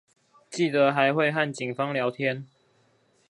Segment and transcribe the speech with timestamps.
[0.49, 2.47] 記得還會和警方聊天